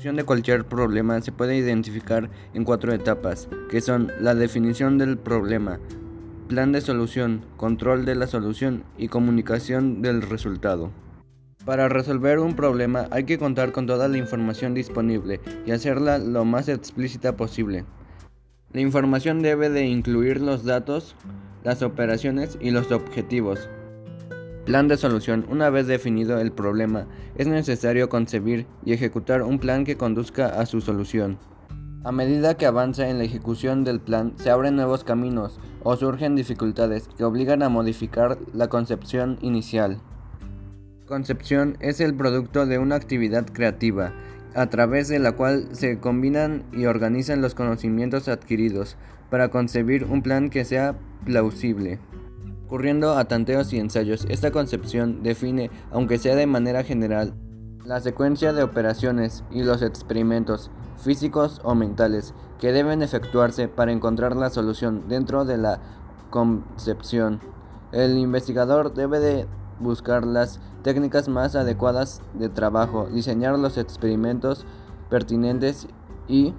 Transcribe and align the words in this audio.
solución 0.00 0.16
de 0.16 0.24
cualquier 0.24 0.64
problema 0.64 1.20
se 1.20 1.30
puede 1.30 1.58
identificar 1.58 2.30
en 2.54 2.64
cuatro 2.64 2.94
etapas, 2.94 3.50
que 3.68 3.82
son 3.82 4.10
la 4.18 4.34
definición 4.34 4.96
del 4.96 5.18
problema, 5.18 5.78
plan 6.48 6.72
de 6.72 6.80
solución, 6.80 7.44
control 7.58 8.06
de 8.06 8.14
la 8.14 8.26
solución 8.26 8.84
y 8.96 9.08
comunicación 9.08 10.00
del 10.00 10.22
resultado. 10.22 10.90
Para 11.66 11.90
resolver 11.90 12.38
un 12.38 12.56
problema 12.56 13.08
hay 13.10 13.24
que 13.24 13.38
contar 13.38 13.72
con 13.72 13.86
toda 13.86 14.08
la 14.08 14.16
información 14.16 14.72
disponible 14.72 15.38
y 15.66 15.72
hacerla 15.72 16.16
lo 16.16 16.46
más 16.46 16.70
explícita 16.70 17.36
posible. 17.36 17.84
La 18.72 18.80
información 18.80 19.42
debe 19.42 19.68
de 19.68 19.84
incluir 19.84 20.40
los 20.40 20.64
datos, 20.64 21.14
las 21.62 21.82
operaciones 21.82 22.56
y 22.58 22.70
los 22.70 22.90
objetivos. 22.90 23.68
Plan 24.70 24.86
de 24.86 24.96
solución. 24.96 25.46
Una 25.48 25.68
vez 25.68 25.88
definido 25.88 26.38
el 26.38 26.52
problema, 26.52 27.08
es 27.34 27.48
necesario 27.48 28.08
concebir 28.08 28.68
y 28.84 28.92
ejecutar 28.92 29.42
un 29.42 29.58
plan 29.58 29.84
que 29.84 29.96
conduzca 29.96 30.46
a 30.46 30.64
su 30.64 30.80
solución. 30.80 31.38
A 32.04 32.12
medida 32.12 32.56
que 32.56 32.66
avanza 32.66 33.08
en 33.08 33.18
la 33.18 33.24
ejecución 33.24 33.82
del 33.82 33.98
plan, 33.98 34.34
se 34.36 34.48
abren 34.48 34.76
nuevos 34.76 35.02
caminos 35.02 35.58
o 35.82 35.96
surgen 35.96 36.36
dificultades 36.36 37.08
que 37.18 37.24
obligan 37.24 37.64
a 37.64 37.68
modificar 37.68 38.38
la 38.54 38.68
concepción 38.68 39.38
inicial. 39.40 40.00
Concepción 41.04 41.76
es 41.80 42.00
el 42.00 42.14
producto 42.14 42.64
de 42.64 42.78
una 42.78 42.94
actividad 42.94 43.46
creativa, 43.46 44.12
a 44.54 44.70
través 44.70 45.08
de 45.08 45.18
la 45.18 45.32
cual 45.32 45.66
se 45.72 45.98
combinan 45.98 46.62
y 46.72 46.84
organizan 46.84 47.42
los 47.42 47.56
conocimientos 47.56 48.28
adquiridos 48.28 48.96
para 49.30 49.48
concebir 49.48 50.04
un 50.04 50.22
plan 50.22 50.48
que 50.48 50.64
sea 50.64 50.94
plausible. 51.24 51.98
Ocurriendo 52.70 53.18
a 53.18 53.24
tanteos 53.24 53.72
y 53.72 53.80
ensayos, 53.80 54.24
esta 54.28 54.52
concepción 54.52 55.24
define, 55.24 55.72
aunque 55.90 56.18
sea 56.18 56.36
de 56.36 56.46
manera 56.46 56.84
general, 56.84 57.34
la 57.84 57.98
secuencia 57.98 58.52
de 58.52 58.62
operaciones 58.62 59.42
y 59.50 59.64
los 59.64 59.82
experimentos 59.82 60.70
físicos 60.96 61.60
o 61.64 61.74
mentales 61.74 62.32
que 62.60 62.70
deben 62.70 63.02
efectuarse 63.02 63.66
para 63.66 63.90
encontrar 63.90 64.36
la 64.36 64.50
solución 64.50 65.08
dentro 65.08 65.44
de 65.44 65.58
la 65.58 65.80
concepción. 66.30 67.40
El 67.90 68.16
investigador 68.18 68.94
debe 68.94 69.18
de 69.18 69.46
buscar 69.80 70.24
las 70.24 70.60
técnicas 70.84 71.28
más 71.28 71.56
adecuadas 71.56 72.22
de 72.34 72.50
trabajo, 72.50 73.08
diseñar 73.12 73.58
los 73.58 73.78
experimentos 73.78 74.64
pertinentes 75.08 75.88
y, 76.28 76.54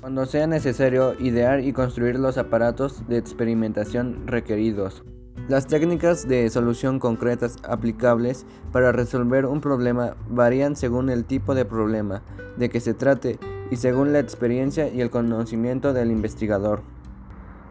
cuando 0.00 0.26
sea 0.26 0.46
necesario, 0.46 1.18
idear 1.18 1.58
y 1.58 1.72
construir 1.72 2.20
los 2.20 2.38
aparatos 2.38 3.02
de 3.08 3.18
experimentación 3.18 4.28
requeridos. 4.28 5.02
Las 5.48 5.68
técnicas 5.68 6.26
de 6.26 6.50
solución 6.50 6.98
concretas 6.98 7.58
aplicables 7.62 8.44
para 8.72 8.90
resolver 8.90 9.46
un 9.46 9.60
problema 9.60 10.16
varían 10.28 10.74
según 10.74 11.08
el 11.08 11.24
tipo 11.24 11.54
de 11.54 11.64
problema 11.64 12.22
de 12.56 12.68
que 12.68 12.80
se 12.80 12.94
trate 12.94 13.38
y 13.70 13.76
según 13.76 14.12
la 14.12 14.18
experiencia 14.18 14.88
y 14.88 15.00
el 15.00 15.10
conocimiento 15.10 15.92
del 15.92 16.10
investigador. 16.10 16.82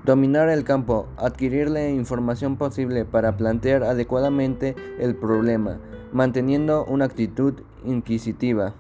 Dominar 0.06 0.48
el 0.48 0.64
campo, 0.64 1.08
adquirir 1.18 1.70
la 1.70 1.90
información 1.90 2.56
posible 2.56 3.04
para 3.04 3.36
plantear 3.36 3.84
adecuadamente 3.84 4.74
el 4.98 5.14
problema, 5.14 5.78
manteniendo 6.14 6.86
una 6.86 7.04
actitud 7.04 7.56
inquisitiva 7.84 8.74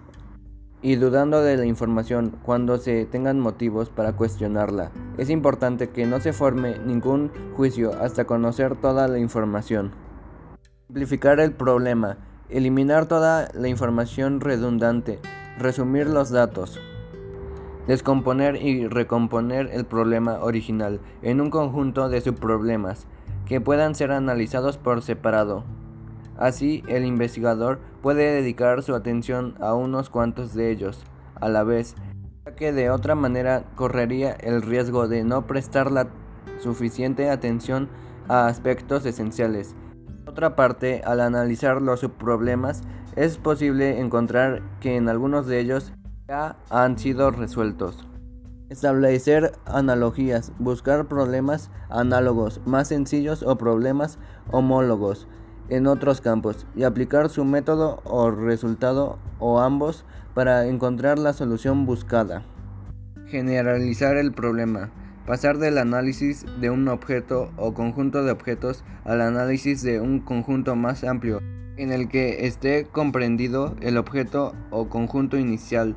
y 0.86 0.98
dudando 0.98 1.42
de 1.42 1.58
la 1.58 1.66
información 1.66 2.38
cuando 2.44 2.78
se 2.78 3.08
tengan 3.08 3.40
motivos 3.40 3.90
para 3.90 4.14
cuestionarla. 4.14 4.92
Es 5.18 5.32
importante 5.32 5.90
que 5.90 6.06
no 6.06 6.22
se 6.22 6.32
forme 6.32 6.78
ningún 6.78 7.32
juicio 7.56 7.94
hasta 8.00 8.26
conocer 8.26 8.76
toda 8.76 9.08
la 9.08 9.18
información. 9.18 9.94
Simplificar 10.86 11.40
el 11.40 11.54
problema, 11.54 12.20
eliminar 12.50 13.08
toda 13.08 13.50
la 13.56 13.68
información 13.68 14.42
redundante, 14.42 15.18
resumir 15.58 16.06
los 16.06 16.30
datos. 16.30 16.80
Descomponer 17.88 18.56
y 18.56 18.88
recomponer 18.88 19.72
el 19.74 19.86
problema 19.86 20.44
original 20.44 21.00
en 21.24 21.42
un 21.42 21.50
conjunto 21.50 22.10
de 22.10 22.22
subproblemas 22.22 23.08
que 23.48 23.60
puedan 23.60 23.96
ser 23.96 24.12
analizados 24.12 24.78
por 24.78 25.02
separado. 25.02 25.64
Así, 26.38 26.84
el 26.88 27.06
investigador 27.06 27.80
puede 28.02 28.32
dedicar 28.34 28.84
su 28.84 28.94
atención 28.94 29.56
a 29.62 29.74
unos 29.74 30.10
cuantos 30.10 30.54
de 30.54 30.70
ellos 30.70 31.04
a 31.36 31.48
la 31.48 31.64
vez, 31.64 31.96
ya 32.46 32.56
que 32.56 32.74
de 32.74 32.90
otra 32.90 33.16
manera 33.16 33.64
correría 33.76 34.32
el 34.32 34.62
riesgo 34.62 35.08
de 35.08 35.24
no 35.24 35.48
prestar 35.48 35.92
la 35.92 36.08
suficiente 36.60 37.30
atención 37.30 37.90
a 38.28 38.48
aspectos 38.48 39.06
esenciales. 39.06 39.76
Por 40.26 40.34
otra 40.34 40.56
parte, 40.56 41.02
al 41.06 41.22
analizar 41.22 41.82
los 41.82 42.02
subproblemas, 42.02 42.82
es 43.16 43.38
posible 43.38 44.00
encontrar 44.00 44.62
que 44.82 44.98
en 44.98 45.08
algunos 45.08 45.48
de 45.48 45.60
ellos 45.60 45.94
ya 46.28 46.58
han 46.70 46.98
sido 46.98 47.32
resueltos. 47.32 48.06
Establecer 48.70 49.54
analogías, 49.66 50.52
buscar 50.60 51.08
problemas 51.08 51.70
análogos 51.90 52.60
más 52.66 52.90
sencillos 52.90 53.44
o 53.44 53.58
problemas 53.58 54.18
homólogos 54.52 55.28
en 55.70 55.88
otros 55.88 56.22
campos 56.22 56.66
y 56.76 56.84
aplicar 56.84 57.30
su 57.30 57.46
método 57.46 58.02
o 58.04 58.32
resultado 58.32 59.20
o 59.40 59.60
ambos 59.60 60.06
para 60.34 60.68
encontrar 60.68 61.20
la 61.20 61.34
solución 61.34 61.86
buscada. 61.86 62.44
Generalizar 63.28 64.18
el 64.18 64.32
problema. 64.34 64.92
Pasar 65.26 65.58
del 65.58 65.80
análisis 65.80 66.46
de 66.62 66.70
un 66.70 66.88
objeto 66.88 67.52
o 67.58 67.74
conjunto 67.74 68.24
de 68.24 68.32
objetos 68.32 68.84
al 69.04 69.22
análisis 69.22 69.82
de 69.82 70.00
un 70.00 70.20
conjunto 70.20 70.76
más 70.76 71.04
amplio 71.04 71.42
en 71.78 71.92
el 71.92 72.08
que 72.08 72.46
esté 72.46 72.86
comprendido 72.86 73.76
el 73.82 73.98
objeto 73.98 74.54
o 74.70 74.88
conjunto 74.88 75.38
inicial 75.38 75.96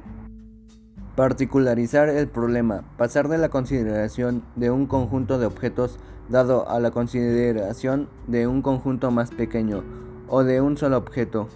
Particularizar 1.18 2.08
el 2.08 2.28
problema. 2.28 2.84
Pasar 2.96 3.26
de 3.26 3.38
la 3.38 3.48
consideración 3.48 4.44
de 4.54 4.70
un 4.70 4.86
conjunto 4.86 5.40
de 5.40 5.46
objetos 5.46 5.98
dado 6.28 6.70
a 6.70 6.78
la 6.78 6.92
consideración 6.92 8.08
de 8.28 8.46
un 8.46 8.62
conjunto 8.62 9.10
más 9.10 9.32
pequeño 9.32 9.82
o 10.28 10.44
de 10.44 10.60
un 10.60 10.76
solo 10.76 10.96
objeto. 10.96 11.48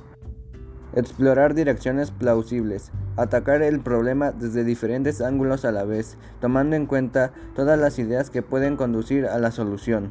Explorar 0.94 1.54
direcciones 1.54 2.10
plausibles. 2.10 2.90
Atacar 3.16 3.62
el 3.62 3.78
problema 3.78 4.32
desde 4.32 4.64
diferentes 4.64 5.20
ángulos 5.20 5.64
a 5.64 5.70
la 5.70 5.84
vez, 5.84 6.18
tomando 6.40 6.74
en 6.74 6.86
cuenta 6.86 7.32
todas 7.54 7.78
las 7.78 8.00
ideas 8.00 8.30
que 8.30 8.42
pueden 8.42 8.76
conducir 8.76 9.26
a 9.26 9.38
la 9.38 9.52
solución. 9.52 10.10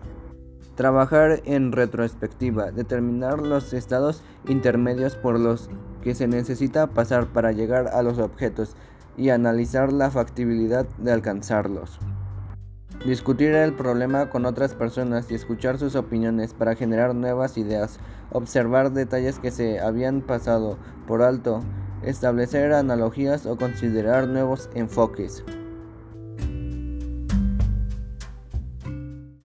Trabajar 0.76 1.42
en 1.44 1.74
retrospectiva. 1.74 2.72
Determinar 2.72 3.42
los 3.42 3.74
estados 3.74 4.24
intermedios 4.48 5.18
por 5.18 5.38
los 5.38 5.70
que 6.02 6.16
se 6.16 6.30
necesita 6.30 6.88
pasar 6.88 7.28
para 7.28 7.52
llegar 7.52 7.90
a 7.90 8.02
los 8.02 8.18
objetos 8.18 8.78
y 9.18 9.30
analizar 9.30 9.92
la 9.92 10.12
factibilidad 10.12 10.86
de 10.98 11.12
alcanzarlos. 11.12 12.00
Discutir 13.06 13.52
el 13.56 13.74
problema 13.74 14.30
con 14.30 14.46
otras 14.46 14.76
personas 14.76 15.32
y 15.32 15.34
escuchar 15.34 15.80
sus 15.80 15.96
opiniones 15.96 16.54
para 16.54 16.76
generar 16.76 17.16
nuevas 17.16 17.58
ideas, 17.58 18.00
observar 18.32 18.92
detalles 18.92 19.40
que 19.40 19.50
se 19.50 19.80
habían 19.80 20.22
pasado 20.22 20.78
por 21.08 21.24
alto, 21.24 21.64
establecer 22.04 22.74
analogías 22.74 23.46
o 23.46 23.58
considerar 23.58 24.28
nuevos 24.28 24.70
enfoques. 24.76 25.44